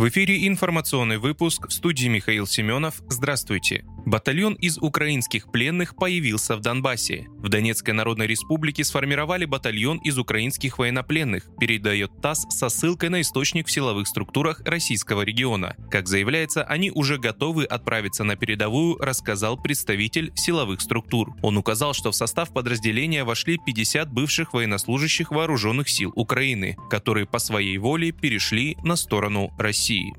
В 0.00 0.08
эфире 0.08 0.48
информационный 0.48 1.18
выпуск 1.18 1.68
в 1.68 1.72
студии 1.74 2.08
Михаил 2.08 2.46
Семенов. 2.46 3.02
Здравствуйте. 3.10 3.84
Батальон 4.06 4.54
из 4.54 4.78
украинских 4.78 5.52
пленных 5.52 5.94
появился 5.94 6.56
в 6.56 6.60
Донбассе. 6.62 7.26
В 7.28 7.50
Донецкой 7.50 7.92
Народной 7.92 8.26
Республике 8.26 8.82
сформировали 8.82 9.44
батальон 9.44 9.98
из 9.98 10.16
украинских 10.16 10.78
военнопленных, 10.78 11.50
передает 11.60 12.10
ТАСС 12.22 12.46
со 12.48 12.70
ссылкой 12.70 13.10
на 13.10 13.20
источник 13.20 13.66
в 13.66 13.70
силовых 13.70 14.08
структурах 14.08 14.62
российского 14.64 15.20
региона. 15.20 15.76
Как 15.90 16.08
заявляется, 16.08 16.64
они 16.64 16.90
уже 16.90 17.18
готовы 17.18 17.64
отправиться 17.64 18.24
на 18.24 18.36
передовую, 18.36 18.96
рассказал 18.96 19.62
представитель 19.62 20.32
силовых 20.34 20.80
структур. 20.80 21.34
Он 21.42 21.58
указал, 21.58 21.92
что 21.92 22.10
в 22.10 22.16
состав 22.16 22.54
подразделения 22.54 23.24
вошли 23.24 23.58
50 23.58 24.10
бывших 24.10 24.54
военнослужащих 24.54 25.30
вооруженных 25.30 25.90
сил 25.90 26.10
Украины, 26.16 26.78
которые 26.88 27.26
по 27.26 27.38
своей 27.38 27.76
воле 27.76 28.12
перешли 28.12 28.78
на 28.82 28.96
сторону 28.96 29.52
России. 29.58 29.89
России. 29.90 30.14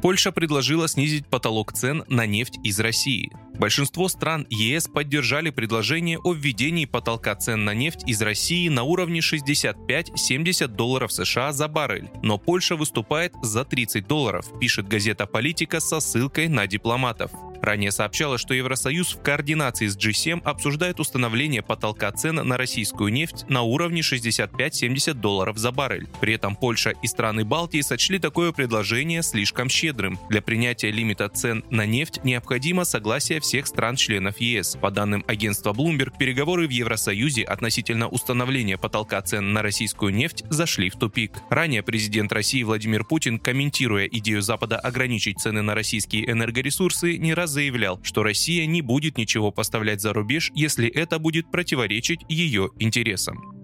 Польша 0.00 0.30
предложила 0.30 0.86
снизить 0.86 1.26
потолок 1.26 1.72
цен 1.72 2.04
на 2.06 2.24
нефть 2.24 2.60
из 2.62 2.78
России. 2.78 3.32
Большинство 3.58 4.08
стран 4.08 4.46
ЕС 4.50 4.86
поддержали 4.86 5.50
предложение 5.50 6.18
о 6.18 6.34
введении 6.34 6.84
потолка 6.84 7.34
цен 7.34 7.64
на 7.64 7.72
нефть 7.72 8.02
из 8.06 8.20
России 8.20 8.68
на 8.68 8.82
уровне 8.82 9.20
65-70 9.20 10.68
долларов 10.68 11.10
США 11.10 11.52
за 11.52 11.66
баррель, 11.66 12.10
но 12.22 12.36
Польша 12.36 12.76
выступает 12.76 13.32
за 13.42 13.64
30 13.64 14.06
долларов, 14.06 14.46
пишет 14.60 14.88
газета 14.88 15.26
«Политика» 15.26 15.80
со 15.80 16.00
ссылкой 16.00 16.48
на 16.48 16.66
дипломатов. 16.66 17.30
Ранее 17.62 17.90
сообщалось, 17.90 18.40
что 18.40 18.54
Евросоюз 18.54 19.14
в 19.14 19.22
координации 19.22 19.86
с 19.86 19.96
G7 19.96 20.42
обсуждает 20.44 21.00
установление 21.00 21.62
потолка 21.62 22.10
цен 22.12 22.36
на 22.36 22.56
российскую 22.56 23.12
нефть 23.12 23.44
на 23.48 23.62
уровне 23.62 24.02
65-70 24.02 25.14
долларов 25.14 25.58
за 25.58 25.72
баррель. 25.72 26.06
При 26.20 26.34
этом 26.34 26.56
Польша 26.56 26.90
и 27.02 27.06
страны 27.06 27.44
Балтии 27.44 27.80
сочли 27.80 28.18
такое 28.18 28.52
предложение 28.52 29.22
слишком 29.22 29.68
щедрым. 29.68 30.18
Для 30.28 30.42
принятия 30.42 30.90
лимита 30.90 31.28
цен 31.28 31.64
на 31.70 31.86
нефть 31.86 32.20
необходимо 32.24 32.84
согласие 32.84 33.40
всех 33.46 33.68
стран-членов 33.68 34.40
ЕС. 34.40 34.76
По 34.80 34.90
данным 34.90 35.24
агентства 35.28 35.72
Bloomberg, 35.72 36.14
переговоры 36.18 36.66
в 36.66 36.70
Евросоюзе 36.70 37.44
относительно 37.44 38.08
установления 38.08 38.76
потолка 38.76 39.22
цен 39.22 39.52
на 39.52 39.62
российскую 39.62 40.12
нефть 40.12 40.42
зашли 40.50 40.90
в 40.90 40.96
тупик. 40.96 41.30
Ранее 41.48 41.84
президент 41.84 42.32
России 42.32 42.64
Владимир 42.64 43.04
Путин, 43.04 43.38
комментируя 43.38 44.06
идею 44.06 44.42
Запада 44.42 44.80
ограничить 44.80 45.38
цены 45.38 45.62
на 45.62 45.76
российские 45.76 46.28
энергоресурсы, 46.28 47.18
не 47.18 47.34
раз 47.34 47.50
заявлял, 47.50 48.00
что 48.02 48.24
Россия 48.24 48.66
не 48.66 48.82
будет 48.82 49.16
ничего 49.16 49.52
поставлять 49.52 50.00
за 50.00 50.12
рубеж, 50.12 50.50
если 50.56 50.88
это 50.88 51.20
будет 51.20 51.48
противоречить 51.52 52.22
ее 52.28 52.70
интересам. 52.80 53.55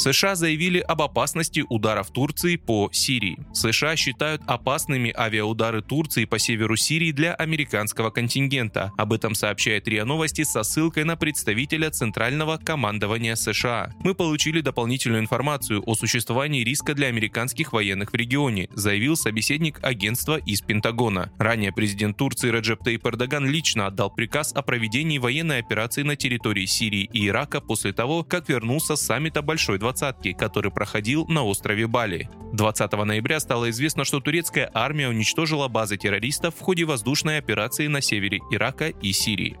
США 0.00 0.34
заявили 0.34 0.78
об 0.78 1.02
опасности 1.02 1.62
ударов 1.68 2.10
Турции 2.10 2.56
по 2.56 2.88
Сирии. 2.90 3.36
США 3.52 3.96
считают 3.96 4.40
опасными 4.46 5.12
авиаудары 5.14 5.82
Турции 5.82 6.24
по 6.24 6.38
северу 6.38 6.74
Сирии 6.74 7.12
для 7.12 7.34
американского 7.34 8.08
контингента. 8.08 8.92
Об 8.96 9.12
этом 9.12 9.34
сообщает 9.34 9.86
РИА 9.86 10.06
Новости 10.06 10.42
со 10.42 10.62
ссылкой 10.62 11.04
на 11.04 11.16
представителя 11.16 11.90
Центрального 11.90 12.56
командования 12.56 13.34
США. 13.34 13.92
Мы 14.02 14.14
получили 14.14 14.62
дополнительную 14.62 15.20
информацию 15.20 15.82
о 15.84 15.94
существовании 15.94 16.64
риска 16.64 16.94
для 16.94 17.08
американских 17.08 17.74
военных 17.74 18.12
в 18.12 18.16
регионе, 18.16 18.70
заявил 18.72 19.16
собеседник 19.16 19.80
агентства 19.82 20.38
из 20.38 20.62
Пентагона. 20.62 21.30
Ранее 21.36 21.72
президент 21.72 22.16
Турции 22.16 22.50
Реджеп 22.50 22.82
Тейп 22.84 23.06
Эрдоган 23.06 23.46
лично 23.46 23.88
отдал 23.88 24.08
приказ 24.08 24.54
о 24.54 24.62
проведении 24.62 25.18
военной 25.18 25.58
операции 25.58 26.04
на 26.04 26.16
территории 26.16 26.64
Сирии 26.64 27.10
и 27.12 27.28
Ирака 27.28 27.60
после 27.60 27.92
того, 27.92 28.24
как 28.24 28.48
вернулся 28.48 28.96
с 28.96 29.02
саммита 29.02 29.42
Большой 29.42 29.78
двадцатки, 29.78 29.89
который 30.34 30.70
проходил 30.70 31.26
на 31.26 31.44
острове 31.44 31.86
Бали. 31.86 32.28
20 32.52 32.92
ноября 32.92 33.40
стало 33.40 33.70
известно, 33.70 34.04
что 34.04 34.20
турецкая 34.20 34.70
армия 34.74 35.08
уничтожила 35.08 35.68
базы 35.68 35.96
террористов 35.96 36.54
в 36.54 36.60
ходе 36.60 36.84
воздушной 36.84 37.38
операции 37.38 37.86
на 37.86 38.00
севере 38.00 38.40
Ирака 38.50 38.88
и 38.88 39.12
Сирии. 39.12 39.56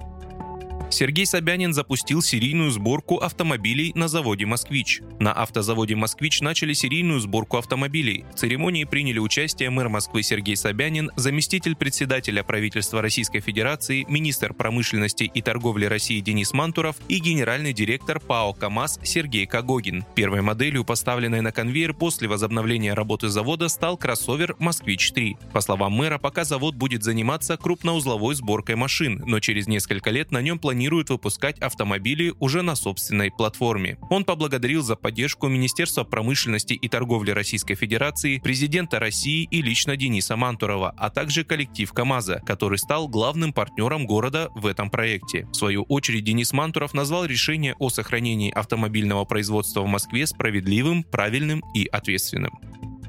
Сергей 0.90 1.24
Собянин 1.24 1.72
запустил 1.72 2.20
серийную 2.20 2.72
сборку 2.72 3.18
автомобилей 3.18 3.92
на 3.94 4.08
заводе 4.08 4.44
«Москвич». 4.44 5.00
На 5.20 5.32
автозаводе 5.32 5.94
«Москвич» 5.94 6.40
начали 6.40 6.72
серийную 6.72 7.20
сборку 7.20 7.58
автомобилей. 7.58 8.24
В 8.34 8.38
церемонии 8.38 8.82
приняли 8.82 9.20
участие 9.20 9.70
мэр 9.70 9.88
Москвы 9.88 10.24
Сергей 10.24 10.56
Собянин, 10.56 11.10
заместитель 11.14 11.76
председателя 11.76 12.42
правительства 12.42 13.00
Российской 13.00 13.38
Федерации, 13.38 14.04
министр 14.08 14.52
промышленности 14.52 15.30
и 15.32 15.40
торговли 15.42 15.84
России 15.84 16.18
Денис 16.20 16.52
Мантуров 16.52 16.96
и 17.08 17.20
генеральный 17.20 17.72
директор 17.72 18.18
ПАО 18.18 18.52
«КамАЗ» 18.54 18.98
Сергей 19.04 19.46
Кагогин. 19.46 20.04
Первой 20.16 20.42
моделью, 20.42 20.84
поставленной 20.84 21.40
на 21.40 21.52
конвейер 21.52 21.94
после 21.94 22.26
возобновления 22.26 22.94
работы 22.94 23.28
завода, 23.28 23.68
стал 23.68 23.96
кроссовер 23.96 24.56
«Москвич-3». 24.58 25.52
По 25.52 25.60
словам 25.60 25.92
мэра, 25.92 26.18
пока 26.18 26.42
завод 26.42 26.74
будет 26.74 27.04
заниматься 27.04 27.56
крупноузловой 27.56 28.34
сборкой 28.34 28.74
машин, 28.74 29.22
но 29.24 29.38
через 29.38 29.68
несколько 29.68 30.10
лет 30.10 30.32
на 30.32 30.42
нем 30.42 30.58
планируется 30.58 30.79
планирует 30.80 31.10
выпускать 31.10 31.58
автомобили 31.58 32.32
уже 32.40 32.62
на 32.62 32.74
собственной 32.74 33.30
платформе. 33.30 33.98
Он 34.08 34.24
поблагодарил 34.24 34.82
за 34.82 34.96
поддержку 34.96 35.46
Министерства 35.46 36.04
промышленности 36.04 36.72
и 36.72 36.88
торговли 36.88 37.32
Российской 37.32 37.74
Федерации, 37.74 38.38
президента 38.38 38.98
России 38.98 39.46
и 39.50 39.60
лично 39.60 39.98
Дениса 39.98 40.36
Мантурова, 40.36 40.94
а 40.96 41.10
также 41.10 41.44
коллектив 41.44 41.92
КАМАЗа, 41.92 42.40
который 42.46 42.78
стал 42.78 43.08
главным 43.08 43.52
партнером 43.52 44.06
города 44.06 44.48
в 44.54 44.64
этом 44.64 44.88
проекте. 44.88 45.46
В 45.52 45.54
свою 45.54 45.82
очередь 45.82 46.24
Денис 46.24 46.50
Мантуров 46.54 46.94
назвал 46.94 47.26
решение 47.26 47.74
о 47.78 47.90
сохранении 47.90 48.50
автомобильного 48.50 49.26
производства 49.26 49.82
в 49.82 49.86
Москве 49.86 50.26
справедливым, 50.26 51.02
правильным 51.02 51.62
и 51.74 51.84
ответственным. 51.88 52.58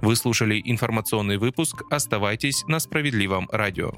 Вы 0.01 0.17
слушали 0.17 0.61
информационный 0.65 1.37
выпуск. 1.37 1.83
Оставайтесь 1.89 2.65
на 2.67 2.79
справедливом 2.79 3.47
радио. 3.49 3.93